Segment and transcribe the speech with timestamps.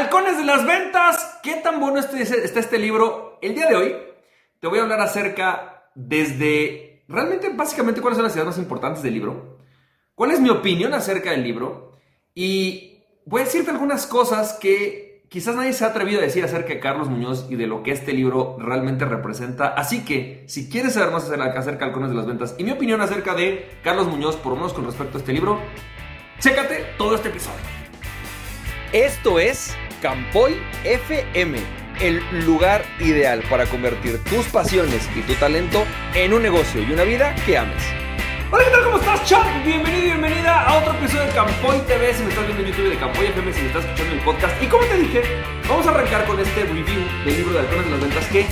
[0.00, 3.38] Halcones de las ventas, ¿qué tan bueno está este libro?
[3.42, 3.96] El día de hoy
[4.58, 9.12] te voy a hablar acerca desde realmente básicamente cuáles son las ideas más importantes del
[9.12, 9.58] libro,
[10.14, 11.98] cuál es mi opinión acerca del libro
[12.34, 16.68] y voy a decirte algunas cosas que quizás nadie se ha atrevido a decir acerca
[16.68, 19.68] de Carlos Muñoz y de lo que este libro realmente representa.
[19.68, 23.02] Así que si quieres saber más acerca de Halcones de las ventas y mi opinión
[23.02, 25.60] acerca de Carlos Muñoz, por lo menos con respecto a este libro,
[26.38, 27.60] chécate todo este episodio.
[28.92, 31.58] Esto es Campoy FM,
[32.00, 35.84] el lugar ideal para convertir tus pasiones y tu talento
[36.14, 37.82] en un negocio y una vida que ames.
[38.50, 38.84] Hola, ¿qué tal?
[38.84, 39.44] ¿Cómo estás, Chuck?
[39.64, 42.14] Bienvenido y bienvenida a otro episodio de Campoy TV.
[42.14, 44.62] Si me estás viendo en YouTube de Campoy FM, si me estás escuchando el podcast.
[44.62, 45.22] Y como te dije,
[45.68, 48.46] vamos a arrancar con este review del libro de Halcones de las Ventas que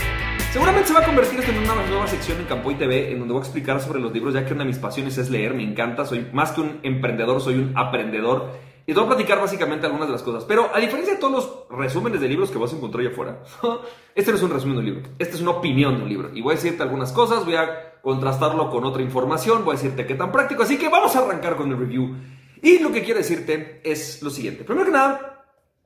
[0.52, 3.42] seguramente se va a convertir en una nueva sección en Campoy TV en donde voy
[3.42, 6.04] a explicar sobre los libros, ya que una de mis pasiones es leer, me encanta.
[6.04, 10.08] Soy más que un emprendedor, soy un aprendedor y te voy a platicar básicamente algunas
[10.08, 10.44] de las cosas.
[10.44, 13.42] Pero a diferencia de todos los resúmenes de libros que vas a encontrar allá afuera,
[14.14, 15.02] este no es un resumen de un libro.
[15.18, 16.30] Esta es una opinión de un libro.
[16.32, 20.06] Y voy a decirte algunas cosas, voy a contrastarlo con otra información, voy a decirte
[20.06, 20.62] qué tan práctico.
[20.62, 22.16] Así que vamos a arrancar con el review.
[22.62, 24.64] Y lo que quiero decirte es lo siguiente.
[24.64, 25.44] Primero que nada,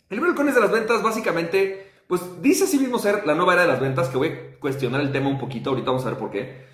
[0.08, 3.62] el libro Halcones de las Ventas básicamente, pues dice así mismo ser la nueva era
[3.62, 6.18] de las ventas, que voy a cuestionar el tema un poquito, ahorita vamos a ver
[6.20, 6.66] por qué.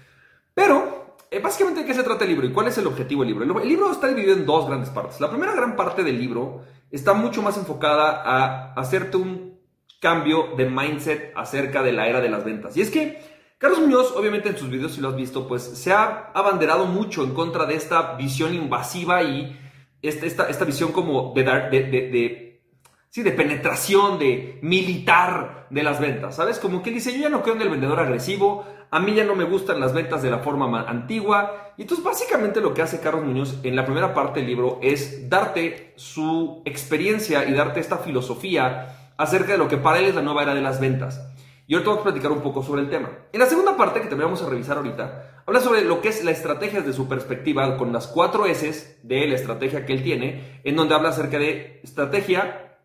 [0.52, 0.97] Pero
[1.30, 3.60] eh, básicamente, ¿de qué se trata el libro y cuál es el objetivo del libro?
[3.60, 5.20] El libro está dividido en dos grandes partes.
[5.20, 9.58] La primera gran parte del libro está mucho más enfocada a hacerte un
[10.00, 12.76] cambio de mindset acerca de la era de las ventas.
[12.76, 13.20] Y es que
[13.58, 17.24] Carlos Muñoz, obviamente en sus videos, si lo has visto, pues se ha abanderado mucho
[17.24, 19.58] en contra de esta visión invasiva y
[20.00, 22.62] este, esta, esta, visión como de, dar, de, de,
[23.10, 26.60] sí, de penetración, de militar de las ventas, ¿sabes?
[26.60, 29.34] Como que dice, yo ya no creo en el vendedor agresivo, a mí ya no
[29.34, 31.72] me gustan las ventas de la forma antigua.
[31.76, 35.28] Y entonces básicamente lo que hace Carlos Muñoz en la primera parte del libro es
[35.28, 40.22] darte su experiencia y darte esta filosofía acerca de lo que para él es la
[40.22, 41.20] nueva era de las ventas.
[41.66, 43.10] Y ahorita vamos a platicar un poco sobre el tema.
[43.30, 46.24] En la segunda parte, que también vamos a revisar ahorita, habla sobre lo que es
[46.24, 50.60] la estrategia desde su perspectiva, con las cuatro S de la estrategia que él tiene,
[50.64, 52.78] en donde habla acerca de estrategia,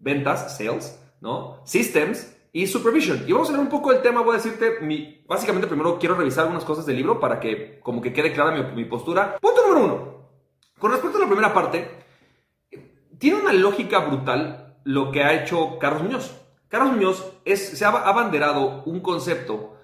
[0.00, 1.62] ventas, sales, ¿no?
[1.66, 3.24] Systems, y supervision.
[3.26, 4.78] Y vamos a hablar un poco del tema, voy a decirte,
[5.26, 8.82] básicamente primero quiero revisar algunas cosas del libro para que como que quede clara mi,
[8.82, 9.38] mi postura.
[9.40, 10.16] Punto número uno.
[10.78, 11.88] Con respecto a la primera parte,
[13.18, 16.34] tiene una lógica brutal lo que ha hecho Carlos Muñoz.
[16.68, 19.76] Carlos Muñoz es, se ha abanderado un concepto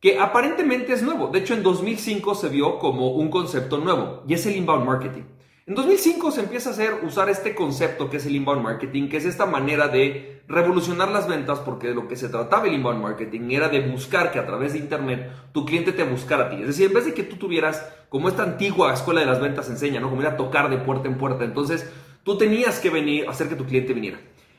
[0.00, 1.28] que aparentemente es nuevo.
[1.28, 5.22] De hecho, en 2005 se vio como un concepto nuevo y es el inbound marketing.
[5.64, 9.18] En 2005 se empieza a hacer, usar este concepto que es el inbound marketing, que
[9.18, 13.00] es esta manera de revolucionar las ventas, porque de lo que se trataba el inbound
[13.00, 16.56] marketing era de buscar que a través de internet tu cliente te buscara a ti.
[16.56, 19.70] Es decir, en vez de que tú tuvieras, como esta antigua escuela de las ventas
[19.70, 20.10] enseña, ¿no?
[20.10, 21.88] Como ir a tocar de puerta en puerta, entonces
[22.24, 24.18] tú tenías que venir, hacer que tu cliente viniera.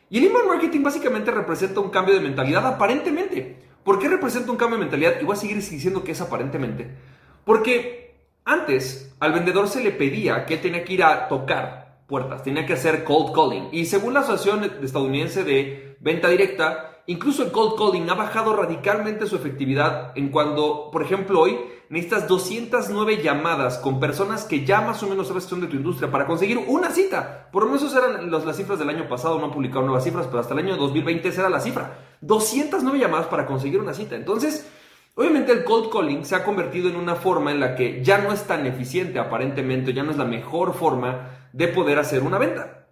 [0.10, 3.58] Y el inbound marketing básicamente representa un cambio de mentalidad, aparentemente.
[3.84, 5.16] ¿Por qué representa un cambio de mentalidad?
[5.20, 6.96] Y voy a seguir diciendo que es aparentemente.
[7.44, 8.03] Porque
[8.46, 12.74] antes, al vendedor se le pedía que tenía que ir a tocar puertas, tenía que
[12.74, 13.70] hacer cold calling.
[13.72, 19.28] Y según la Asociación Estadounidense de Venta Directa, incluso el cold calling ha bajado radicalmente
[19.28, 21.58] su efectividad en cuando, por ejemplo, hoy
[21.90, 25.78] necesitas 209 llamadas con personas que ya más o menos sabes que son de tu
[25.78, 27.50] industria para conseguir una cita.
[27.52, 30.28] Por lo menos esas eran las cifras del año pasado, no han publicado nuevas cifras,
[30.28, 31.98] pero hasta el año 2020 esa era la cifra.
[32.22, 34.16] 209 llamadas para conseguir una cita.
[34.16, 34.68] Entonces,
[35.16, 38.32] Obviamente el cold calling se ha convertido en una forma en la que ya no
[38.32, 42.88] es tan eficiente aparentemente, ya no es la mejor forma de poder hacer una venta.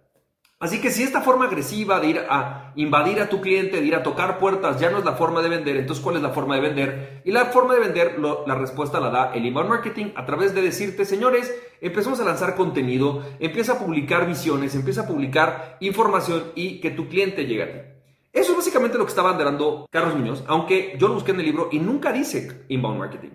[0.60, 3.96] Así que si esta forma agresiva de ir a invadir a tu cliente, de ir
[3.96, 6.54] a tocar puertas, ya no es la forma de vender, entonces ¿cuál es la forma
[6.54, 7.22] de vender?
[7.24, 10.62] Y la forma de vender, la respuesta la da el inbound marketing a través de
[10.62, 16.80] decirte, señores, empezamos a lanzar contenido, empieza a publicar visiones, empieza a publicar información y
[16.80, 17.91] que tu cliente llegue a ti.
[18.32, 21.46] Eso es básicamente lo que estaba banderando Carlos Muñoz, aunque yo lo busqué en el
[21.46, 23.30] libro y nunca dice inbound marketing.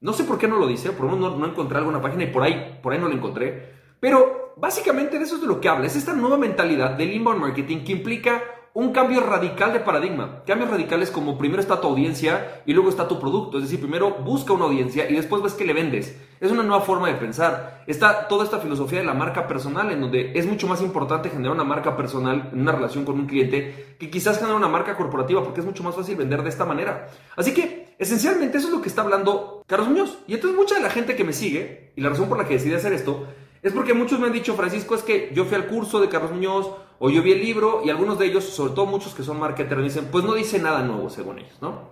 [0.00, 2.24] No sé por qué no lo dice, por lo menos no, no encontré alguna página
[2.24, 3.72] y por ahí, por ahí no lo encontré.
[4.00, 5.86] Pero básicamente de eso es de lo que habla.
[5.86, 8.42] Es esta nueva mentalidad del inbound marketing que implica
[8.74, 10.42] un cambio radical de paradigma.
[10.44, 13.58] Cambios radicales como primero está tu audiencia y luego está tu producto.
[13.58, 16.20] Es decir, primero busca una audiencia y después ves que le vendes.
[16.40, 17.84] Es una nueva forma de pensar.
[17.86, 21.52] Está toda esta filosofía de la marca personal en donde es mucho más importante generar
[21.52, 25.44] una marca personal en una relación con un cliente que quizás generar una marca corporativa
[25.44, 27.06] porque es mucho más fácil vender de esta manera.
[27.36, 30.18] Así que esencialmente eso es lo que está hablando Carlos Muñoz.
[30.26, 32.54] Y entonces mucha de la gente que me sigue y la razón por la que
[32.54, 33.24] decidí hacer esto
[33.64, 36.32] es porque muchos me han dicho, Francisco, es que yo fui al curso de Carlos
[36.32, 39.40] Muñoz o yo vi el libro y algunos de ellos, sobre todo muchos que son
[39.40, 41.88] marketers, dicen, pues no dice nada nuevo según ellos, ¿no?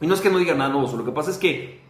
[0.00, 1.80] Y no es que no diga nada nuevo, lo que pasa es que,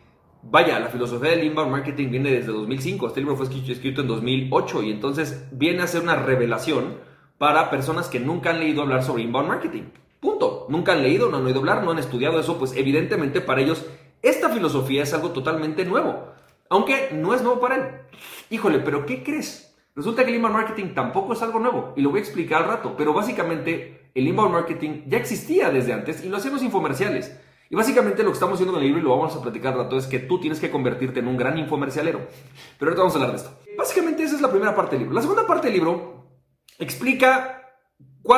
[0.43, 4.83] vaya, la filosofía del inbound marketing viene desde 2005, este libro fue escrito en 2008
[4.85, 6.97] y entonces viene a ser una revelación
[7.37, 9.85] para personas que nunca han leído hablar sobre inbound marketing.
[10.21, 10.67] Punto.
[10.71, 13.85] Nunca han leído, no han oído hablar, no han estudiado eso, pues evidentemente para ellos
[14.23, 16.33] esta filosofía es algo totalmente nuevo.
[16.71, 17.83] Aunque no es nuevo para él.
[18.51, 19.77] Híjole, pero ¿qué crees?
[19.95, 22.69] Resulta que el inbound marketing tampoco es algo nuevo y lo voy a explicar al
[22.69, 27.37] rato, pero básicamente el inbound marketing ya existía desde antes y lo hacían los infomerciales.
[27.71, 29.81] Y básicamente lo que estamos haciendo en el libro y lo vamos a platicar al
[29.81, 32.21] rato es que tú tienes que convertirte en un gran infomercialero.
[32.79, 33.59] Pero ahorita vamos a hablar de esto.
[33.77, 35.15] Básicamente esa es la primera parte del libro.
[35.15, 36.29] La segunda parte del libro
[36.79, 37.59] explica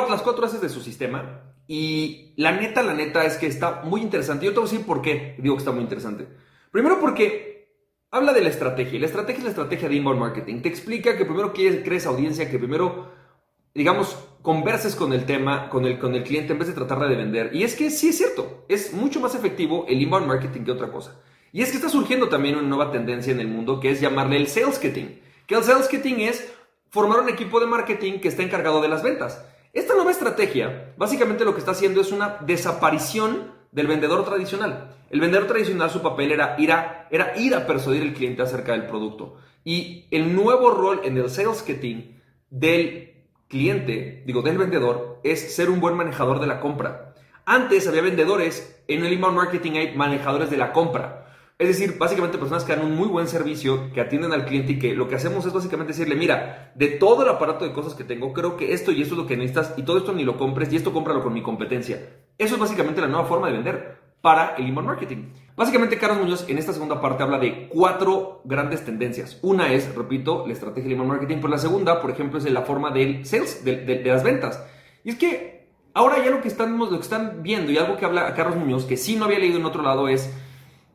[0.09, 4.01] las cuatro haces de su sistema y la neta, la neta es que está muy
[4.01, 4.47] interesante.
[4.47, 6.27] Yo te voy a decir por qué digo que está muy interesante.
[6.71, 7.50] Primero porque
[8.11, 8.99] habla de la estrategia.
[8.99, 10.63] La estrategia es la estrategia de inbound marketing.
[10.63, 13.11] Te explica que primero crees audiencia, que primero,
[13.75, 17.17] digamos, converses con el tema, con el, con el cliente en vez de tratar de
[17.17, 17.51] vender.
[17.55, 20.91] Y es que sí es cierto, es mucho más efectivo el inbound marketing que otra
[20.91, 21.21] cosa.
[21.53, 24.37] Y es que está surgiendo también una nueva tendencia en el mundo que es llamarle
[24.37, 25.21] el sales kitting.
[25.47, 26.53] Que el sales kitting es
[26.91, 29.45] formar un equipo de marketing que está encargado de las ventas.
[29.73, 34.97] Esta nueva estrategia básicamente lo que está haciendo es una desaparición del vendedor tradicional.
[35.11, 38.73] El vendedor tradicional su papel era ir a, era ir a persuadir al cliente acerca
[38.73, 39.37] del producto.
[39.65, 45.71] Y el nuevo rol en el sales kitting del cliente, digo del vendedor, es ser
[45.71, 47.15] un buen manejador de la compra.
[47.45, 51.27] Antes había vendedores, en el inbound marketing hay manejadores de la compra.
[51.59, 54.79] Es decir, básicamente personas que dan un muy buen servicio, que atienden al cliente y
[54.79, 58.05] que lo que hacemos es básicamente decirle, mira, de todo el aparato de cosas que
[58.05, 60.39] tengo, creo que esto y esto es lo que necesitas y todo esto ni lo
[60.39, 62.01] compres y esto cómpralo con mi competencia.
[62.41, 65.27] Eso es básicamente la nueva forma de vender para el inbound marketing.
[65.55, 69.39] Básicamente, Carlos Muñoz en esta segunda parte habla de cuatro grandes tendencias.
[69.43, 72.63] Una es, repito, la estrategia del inbound marketing, pero la segunda, por ejemplo, es la
[72.63, 74.65] forma del sales, de, de las ventas.
[75.05, 78.07] Y es que ahora ya lo que, están, lo que están viendo y algo que
[78.07, 80.33] habla Carlos Muñoz, que sí no había leído en otro lado, es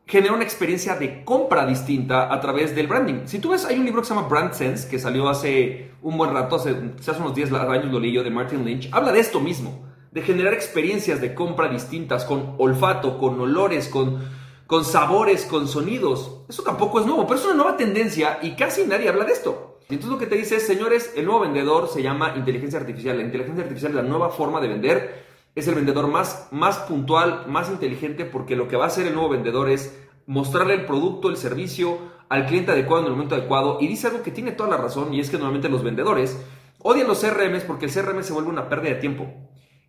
[0.04, 3.26] genera una experiencia de compra distinta a través del branding.
[3.26, 6.18] Si tú ves, hay un libro que se llama Brand Sense, que salió hace un
[6.18, 9.20] buen rato, hace, hace unos 10 años lo leí yo, de Martin Lynch, habla de
[9.20, 9.85] esto mismo,
[10.16, 14.24] de generar experiencias de compra distintas, con olfato, con olores, con,
[14.66, 16.40] con sabores, con sonidos.
[16.48, 19.78] Eso tampoco es nuevo, pero es una nueva tendencia y casi nadie habla de esto.
[19.90, 23.18] Y entonces lo que te dice es, señores, el nuevo vendedor se llama inteligencia artificial.
[23.18, 27.44] La inteligencia artificial es la nueva forma de vender es el vendedor más, más puntual,
[27.46, 31.28] más inteligente, porque lo que va a hacer el nuevo vendedor es mostrarle el producto,
[31.28, 31.98] el servicio
[32.30, 33.76] al cliente adecuado en el momento adecuado.
[33.82, 36.42] Y dice algo que tiene toda la razón, y es que normalmente los vendedores
[36.78, 39.26] odian los CRMs porque el CRM se vuelve una pérdida de tiempo.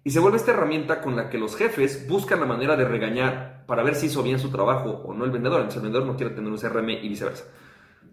[0.07, 3.65] Y se vuelve esta herramienta con la que los jefes buscan la manera de regañar
[3.67, 5.59] para ver si hizo bien su trabajo o no el vendedor.
[5.59, 7.43] Entonces el vendedor no quiere tener un CRM y viceversa.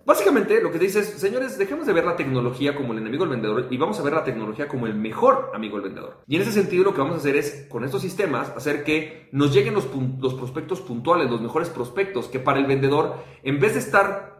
[0.05, 3.37] Básicamente lo que dice es, señores, dejemos de ver la tecnología como el enemigo del
[3.37, 6.19] vendedor y vamos a ver la tecnología como el mejor amigo del vendedor.
[6.27, 9.29] Y en ese sentido lo que vamos a hacer es, con estos sistemas, hacer que
[9.31, 9.87] nos lleguen los,
[10.19, 14.34] los prospectos puntuales, los mejores prospectos, que para el vendedor, en vez de estar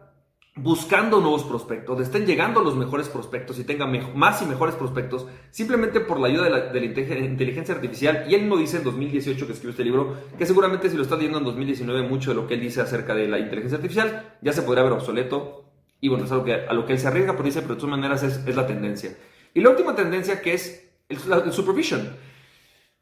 [0.57, 5.99] buscando nuevos prospectos, estén llegando los mejores prospectos y tengan más y mejores prospectos, simplemente
[5.99, 6.85] por la ayuda de la,
[7.25, 8.25] inteligencia artificial.
[8.29, 11.17] Y él mismo dice en 2018 que escribió este libro, que seguramente si lo está
[11.17, 14.53] leyendo en 2019, mucho de lo que él dice acerca de la inteligencia artificial ya
[14.53, 15.65] se podría ver obsoleto.
[15.99, 17.81] Y bueno, es algo que, a lo que él se arriesga, pero dice, pero de
[17.81, 19.17] todas maneras es, la tendencia.
[19.53, 22.15] Y la última tendencia que es el, el supervision.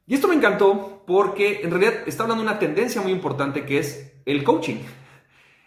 [0.08, 3.78] Y esto me encantó porque en realidad está hablando de una tendencia muy importante que
[3.78, 4.78] es el coaching.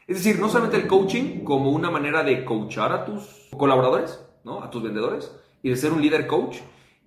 [0.06, 4.62] Es decir, no solamente el coaching como una manera de coachar a tus colaboradores, ¿no?
[4.62, 5.32] a tus vendedores,
[5.62, 6.58] y de ser un líder coach,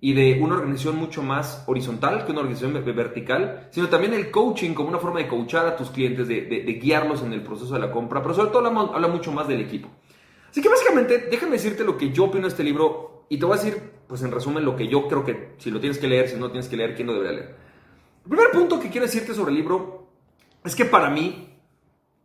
[0.02, 4.72] y de una organización mucho más horizontal que una organización vertical, sino también el coaching
[4.72, 7.90] como una forma de coachar a tus clientes, de, guiarlos en el proceso de la
[7.90, 9.88] compra, pero sobre todo habla, habla, mucho más del equipo.
[10.50, 13.58] Así que básicamente, déjame decirte lo que yo opino de este libro y te voy
[13.58, 16.28] a decir, pues en resumen, lo que yo creo que si lo tienes que leer,
[16.28, 17.54] si no tienes que leer, quién lo debería leer.
[18.24, 20.08] El primer punto que quiero decirte sobre el libro
[20.64, 21.49] es que para mí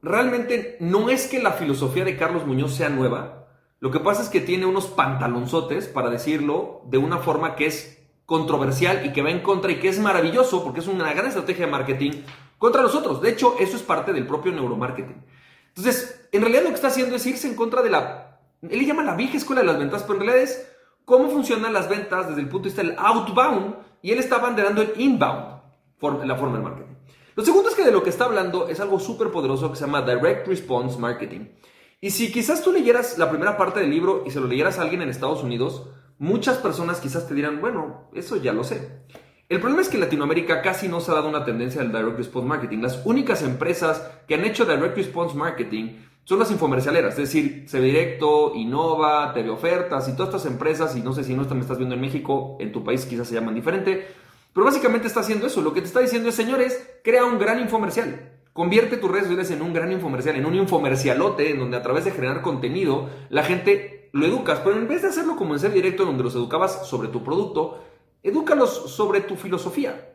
[0.05, 3.47] realmente no es que la filosofía de Carlos Muñoz sea nueva.
[3.79, 8.03] Lo que pasa es que tiene unos pantalonzotes, para decirlo, de una forma que es
[8.25, 11.65] controversial y que va en contra y que es maravilloso porque es una gran estrategia
[11.65, 12.11] de marketing
[12.59, 13.19] contra nosotros.
[13.21, 15.25] De hecho, eso es parte del propio neuromarketing.
[15.69, 18.39] Entonces, en realidad lo que está haciendo es irse en contra de la...
[18.61, 20.71] Él le llama la vieja escuela de las ventas, pero en realidad es
[21.03, 24.83] cómo funcionan las ventas desde el punto de vista del outbound y él está abanderando
[24.83, 25.61] el inbound,
[26.25, 26.95] la forma del marketing.
[27.35, 29.85] Lo segundo es que de lo que está hablando es algo súper poderoso que se
[29.85, 31.47] llama Direct Response Marketing.
[31.99, 34.83] Y si quizás tú leyeras la primera parte del libro y se lo leyeras a
[34.83, 39.03] alguien en Estados Unidos, muchas personas quizás te dirán, bueno, eso ya lo sé.
[39.49, 42.17] El problema es que en Latinoamérica casi no se ha dado una tendencia al Direct
[42.17, 42.79] Response Marketing.
[42.79, 47.81] Las únicas empresas que han hecho Direct Response Marketing son las infomercialeras, es decir, Se
[47.81, 51.77] Directo, Innova, TV Ofertas y todas estas empresas, y no sé si no me estás
[51.77, 54.07] viendo en México, en tu país quizás se llaman diferente,
[54.55, 55.61] pero básicamente está haciendo eso.
[55.61, 58.39] Lo que te está diciendo es, señores, crea un gran infomercial.
[58.53, 62.05] Convierte tus redes sociales en un gran infomercial, en un infomercialote, en donde a través
[62.05, 65.73] de generar contenido, la gente lo educas, pero en vez de hacerlo como en ser
[65.73, 67.83] directo donde los educabas sobre tu producto,
[68.23, 70.13] edúcalos sobre tu filosofía.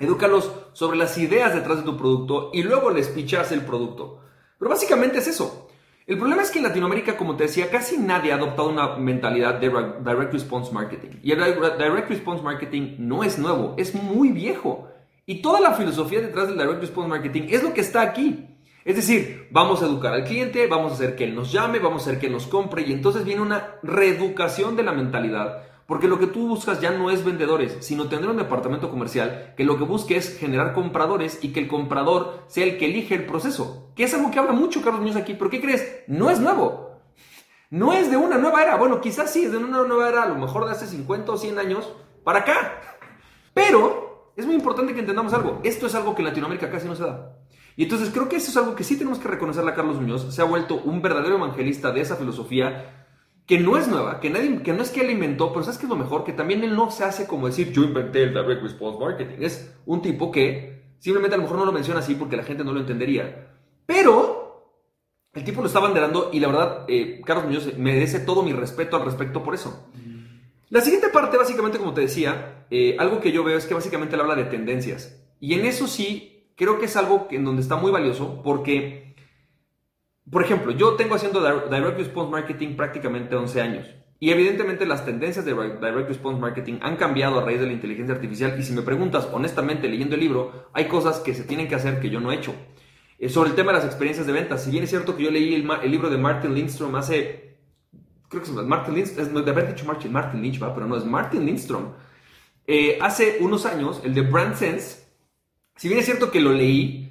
[0.00, 4.22] Edúcalos sobre las ideas detrás de tu producto y luego les pichas el producto.
[4.58, 5.57] Pero básicamente es eso.
[6.08, 9.56] El problema es que en Latinoamérica, como te decía, casi nadie ha adoptado una mentalidad
[9.56, 11.18] de Direct Response Marketing.
[11.22, 14.88] Y el Direct Response Marketing no es nuevo, es muy viejo.
[15.26, 18.46] Y toda la filosofía detrás del Direct Response Marketing es lo que está aquí.
[18.86, 22.06] Es decir, vamos a educar al cliente, vamos a hacer que él nos llame, vamos
[22.06, 26.18] a hacer que nos compre y entonces viene una reeducación de la mentalidad porque lo
[26.18, 29.84] que tú buscas ya no es vendedores, sino tener un departamento comercial que lo que
[29.84, 33.90] busque es generar compradores y que el comprador sea el que elige el proceso.
[33.96, 36.04] Que es algo que habla mucho Carlos Muñoz aquí, pero ¿qué crees?
[36.06, 37.00] No es nuevo.
[37.70, 38.76] No es de una nueva era.
[38.76, 41.38] Bueno, quizás sí es de una nueva era, a lo mejor de hace 50 o
[41.38, 41.90] 100 años
[42.22, 42.82] para acá.
[43.54, 45.58] Pero es muy importante que entendamos algo.
[45.64, 47.38] Esto es algo que en Latinoamérica casi no se da.
[47.76, 50.34] Y entonces creo que eso es algo que sí tenemos que reconocerle a Carlos Muñoz.
[50.34, 52.97] Se ha vuelto un verdadero evangelista de esa filosofía
[53.48, 55.86] que no es nueva, que, nadie, que no es que él inventó, pero ¿sabes qué
[55.86, 56.22] es lo mejor?
[56.22, 59.36] Que también él no se hace como decir, yo inventé el Direct Response Marketing.
[59.40, 62.62] Es un tipo que simplemente a lo mejor no lo menciona así porque la gente
[62.62, 63.54] no lo entendería.
[63.86, 64.76] Pero
[65.32, 68.96] el tipo lo está banderando y la verdad, eh, Carlos Muñoz merece todo mi respeto
[68.96, 69.88] al respecto por eso.
[70.68, 74.14] La siguiente parte, básicamente, como te decía, eh, algo que yo veo es que básicamente
[74.14, 75.24] él habla de tendencias.
[75.40, 79.07] Y en eso sí, creo que es algo en donde está muy valioso porque
[80.30, 83.86] por ejemplo, yo tengo haciendo Direct Response Marketing prácticamente 11 años.
[84.20, 88.14] Y evidentemente las tendencias de Direct Response Marketing han cambiado a raíz de la inteligencia
[88.14, 88.56] artificial.
[88.58, 92.00] Y si me preguntas honestamente leyendo el libro, hay cosas que se tienen que hacer
[92.00, 92.54] que yo no he hecho.
[93.18, 95.30] Eh, sobre el tema de las experiencias de ventas, si bien es cierto que yo
[95.30, 97.56] leí el, libro de Martin Lindstrom hace...
[98.28, 101.46] Creo que es Martin Lindstrom, de haber dicho Martin, Martin Lynch, pero no, es Martin
[101.46, 101.92] Lindstrom.
[102.66, 105.08] Eh, hace unos años, el de Brand Sense,
[105.76, 107.07] si bien es cierto que lo leí,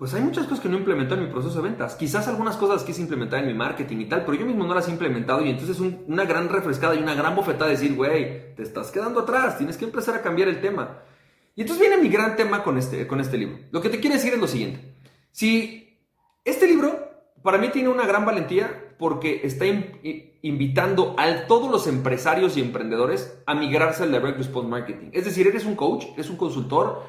[0.00, 1.94] pues hay muchas cosas que no he implementado en mi proceso de ventas.
[1.94, 4.88] Quizás algunas cosas quise implementar en mi marketing y tal, pero yo mismo no las
[4.88, 8.54] he implementado y entonces es una gran refrescada y una gran bofetada de decir, güey,
[8.54, 11.02] te estás quedando atrás, tienes que empezar a cambiar el tema.
[11.54, 13.58] Y entonces viene mi gran tema con este, con este libro.
[13.72, 14.94] Lo que te quiero decir es lo siguiente.
[15.32, 15.98] Si
[16.46, 16.98] este libro
[17.42, 19.66] para mí tiene una gran valentía porque está
[20.40, 25.10] invitando a todos los empresarios y emprendedores a migrarse al Direct Response Marketing.
[25.12, 27.02] Es decir, eres un coach, eres un consultor,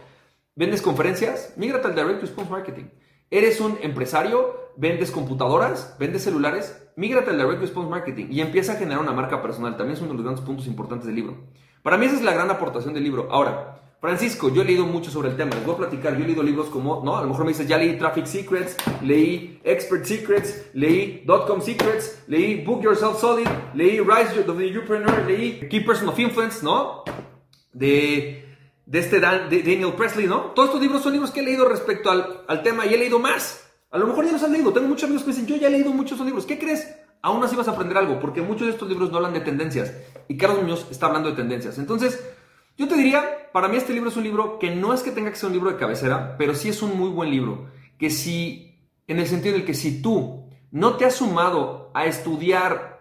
[0.53, 1.53] ¿Vendes conferencias?
[1.55, 2.85] Mígrate al Direct Response Marketing.
[3.29, 4.71] ¿Eres un empresario?
[4.75, 5.95] ¿Vendes computadoras?
[5.97, 6.77] ¿Vendes celulares?
[6.97, 9.77] Mígrate al Direct Response Marketing y empieza a generar una marca personal.
[9.77, 11.37] También es uno de los grandes puntos importantes del libro.
[11.83, 13.29] Para mí esa es la gran aportación del libro.
[13.31, 15.51] Ahora, Francisco, yo he leído mucho sobre el tema.
[15.55, 16.17] Les voy a platicar.
[16.17, 17.15] Yo he leído libros como, ¿no?
[17.15, 22.25] A lo mejor me dices, ya leí Traffic Secrets, leí Expert Secrets, leí Dotcom Secrets,
[22.27, 27.05] leí Book Yourself Solid, leí Rise of the Youpreneur, leí Key Person of Influence, ¿no?
[27.71, 28.50] De
[28.91, 30.51] de este Daniel Presley, ¿no?
[30.51, 33.65] Todos estos libros son libros que he leído respecto al, tema y he leído más.
[33.89, 34.73] A lo mejor ya los has leído.
[34.73, 36.45] Tengo muchos amigos que dicen, yo ya he leído muchos de libros.
[36.45, 36.93] ¿Qué crees?
[37.21, 39.93] Aún así vas a aprender algo, porque muchos de estos libros no hablan de tendencias.
[40.27, 41.77] Y Carlos Muñoz está hablando de tendencias.
[41.77, 42.21] Entonces,
[42.77, 45.29] yo te diría, para mí este libro es un libro que no es que tenga
[45.29, 47.67] que ser un libro de cabecera, pero sí es un muy buen libro.
[47.97, 52.99] Que si, en el sentido de que si tú no te has sumado a estudiar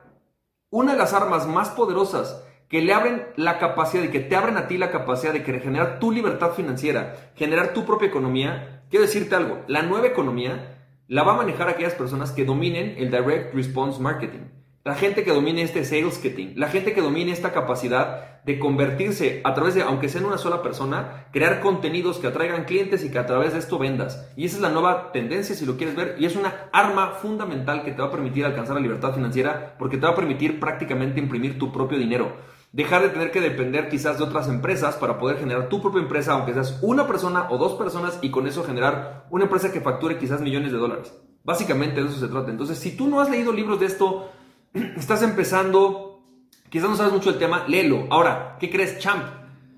[0.71, 4.57] una de las armas más poderosas que le abren la capacidad de que te abren
[4.57, 8.85] a ti la capacidad de generar tu libertad financiera, generar tu propia economía.
[8.89, 13.11] Quiero decirte algo, la nueva economía la va a manejar aquellas personas que dominen el
[13.11, 14.47] direct response marketing.
[14.85, 16.23] La gente que domine este sales
[16.55, 20.39] la gente que domine esta capacidad de convertirse a través de, aunque sea en una
[20.39, 24.31] sola persona, crear contenidos que atraigan clientes y que a través de esto vendas.
[24.37, 27.83] Y esa es la nueva tendencia, si lo quieres ver, y es una arma fundamental
[27.83, 31.19] que te va a permitir alcanzar la libertad financiera porque te va a permitir prácticamente
[31.19, 32.33] imprimir tu propio dinero
[32.73, 36.33] dejar de tener que depender quizás de otras empresas para poder generar tu propia empresa,
[36.33, 40.19] aunque seas una persona o dos personas, y con eso generar una empresa que facture
[40.19, 41.13] quizás millones de dólares.
[41.43, 42.51] Básicamente de eso se trata.
[42.51, 44.31] Entonces, si tú no has leído libros de esto,
[44.97, 46.23] estás empezando,
[46.69, 48.07] quizás no sabes mucho del tema, léelo.
[48.11, 49.25] Ahora, ¿qué crees, champ?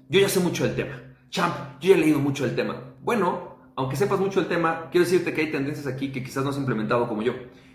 [0.08, 1.00] Yo ya sé mucho del tema.
[1.30, 2.76] Champ, yo ya he leído mucho del tema.
[3.00, 6.50] Bueno, aunque sepas mucho del tema, quiero decirte que hay tendencias aquí que quizás no
[6.50, 7.32] has implementado como yo.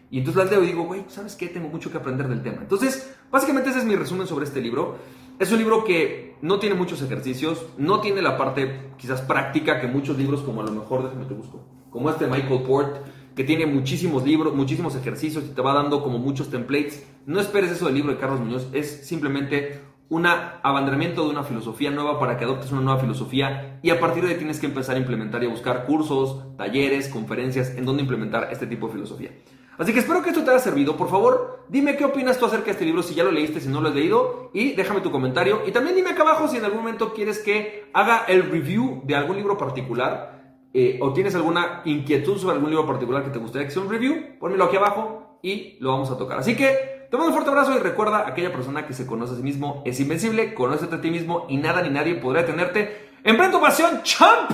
[0.09, 1.47] Y entonces las leo y digo, güey, ¿sabes qué?
[1.47, 2.57] Tengo mucho que aprender del tema.
[2.61, 4.97] Entonces, básicamente ese es mi resumen sobre este libro.
[5.39, 9.87] Es un libro que no tiene muchos ejercicios, no tiene la parte quizás práctica que
[9.87, 12.97] muchos libros, como a lo mejor, déjame te busco, como este Michael Port,
[13.35, 17.05] que tiene muchísimos libros, muchísimos ejercicios y te va dando como muchos templates.
[17.25, 21.91] No esperes eso del libro de Carlos Muñoz, es simplemente un abanderamiento de una filosofía
[21.91, 24.95] nueva para que adoptes una nueva filosofía y a partir de ahí tienes que empezar
[24.95, 29.31] a implementar y a buscar cursos, talleres, conferencias en donde implementar este tipo de filosofía.
[29.77, 30.97] Así que espero que esto te haya servido.
[30.97, 33.69] Por favor, dime qué opinas tú acerca de este libro, si ya lo leíste, si
[33.69, 35.61] no lo has leído, y déjame tu comentario.
[35.67, 39.15] Y también dime acá abajo si en algún momento quieres que haga el review de
[39.15, 40.37] algún libro particular
[40.73, 43.89] eh, o tienes alguna inquietud sobre algún libro particular que te gustaría que sea un
[43.89, 46.39] review, pónmelo aquí abajo y lo vamos a tocar.
[46.39, 49.35] Así que te mando un fuerte abrazo y recuerda, aquella persona que se conoce a
[49.37, 53.09] sí mismo es invencible, conócete a ti mismo y nada ni nadie podrá tenerte.
[53.23, 54.51] Emprende tu pasión, champ.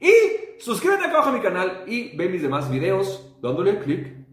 [0.00, 0.12] Y
[0.58, 4.23] suscríbete acá abajo a mi canal y ve mis demás videos dándole clic